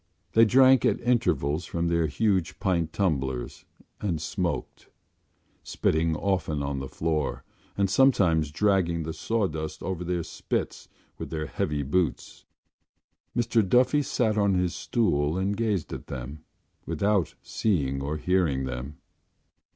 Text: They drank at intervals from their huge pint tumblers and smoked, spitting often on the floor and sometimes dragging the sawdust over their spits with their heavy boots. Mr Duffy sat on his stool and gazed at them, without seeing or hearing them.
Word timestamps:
They 0.33 0.45
drank 0.45 0.83
at 0.83 0.99
intervals 1.01 1.65
from 1.65 1.87
their 1.87 2.07
huge 2.07 2.59
pint 2.59 2.91
tumblers 2.91 3.65
and 3.99 4.19
smoked, 4.19 4.89
spitting 5.61 6.15
often 6.15 6.63
on 6.63 6.79
the 6.79 6.87
floor 6.89 7.43
and 7.77 7.87
sometimes 7.87 8.51
dragging 8.51 9.03
the 9.03 9.13
sawdust 9.13 9.83
over 9.83 10.03
their 10.03 10.23
spits 10.23 10.89
with 11.19 11.29
their 11.29 11.45
heavy 11.45 11.83
boots. 11.83 12.45
Mr 13.37 13.61
Duffy 13.61 14.01
sat 14.01 14.39
on 14.39 14.55
his 14.55 14.73
stool 14.73 15.37
and 15.37 15.55
gazed 15.55 15.93
at 15.93 16.07
them, 16.07 16.43
without 16.87 17.35
seeing 17.43 18.01
or 18.01 18.17
hearing 18.17 18.63
them. 18.63 18.97